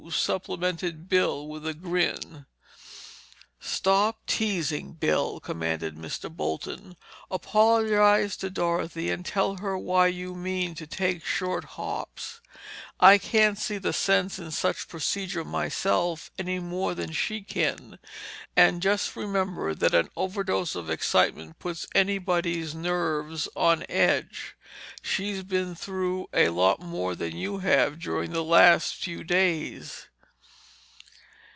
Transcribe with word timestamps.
supplemented 0.09 1.07
Bill 1.07 1.47
with 1.47 1.65
a 1.65 1.73
grin. 1.75 2.45
"Stop 3.61 4.25
teasing, 4.25 4.93
Bill!" 4.93 5.39
commanded 5.39 5.95
Mr. 5.95 6.29
Bolton. 6.29 6.97
"Apologize 7.29 8.35
to 8.37 8.49
Dorothy 8.49 9.09
and 9.11 9.23
tell 9.25 9.57
her 9.57 9.77
why 9.77 10.07
you 10.07 10.33
mean 10.35 10.73
to 10.75 10.85
take 10.87 11.23
short 11.23 11.63
hops. 11.63 12.41
I 12.99 13.17
can't 13.17 13.57
see 13.57 13.77
the 13.77 13.93
sense 13.93 14.37
in 14.39 14.49
such 14.51 14.87
procedure 14.87 15.43
myself—any 15.43 16.59
more 16.59 16.93
than 16.95 17.11
she 17.13 17.41
can. 17.41 17.97
And 18.55 18.81
just 18.81 19.15
remember 19.15 19.73
that 19.75 19.93
an 19.95 20.09
overdose 20.17 20.73
of 20.75 20.89
excitement 20.89 21.59
puts 21.59 21.87
anybody's 21.95 22.73
nerves 22.75 23.47
on 23.55 23.85
edge. 23.89 24.55
She's 25.03 25.43
been 25.43 25.75
through 25.75 26.29
a 26.33 26.49
lot 26.49 26.79
more 26.79 27.13
than 27.15 27.35
you 27.37 27.59
have 27.59 27.99
during 27.99 28.31
the 28.31 28.43
last 28.43 28.95
few 28.95 29.23
days." 29.23 30.07